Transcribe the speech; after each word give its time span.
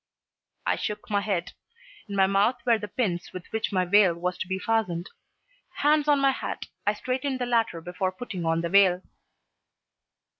I 0.65 0.77
shook 0.77 1.11
my 1.11 1.21
head. 1.21 1.51
In 2.09 2.15
my 2.15 2.25
mouth 2.25 2.55
were 2.65 2.79
the 2.79 2.87
pins 2.87 3.29
with 3.33 3.45
which 3.51 3.71
my 3.71 3.85
veil 3.85 4.15
was 4.15 4.35
to 4.39 4.47
be 4.47 4.57
fastened. 4.57 5.07
Hands 5.75 6.07
on 6.07 6.19
my 6.19 6.31
hat, 6.31 6.65
I 6.87 6.95
straightened 6.95 7.37
the 7.37 7.45
latter 7.45 7.81
before 7.81 8.11
putting 8.11 8.43
on 8.43 8.61
the 8.61 8.69
veil. 8.69 9.03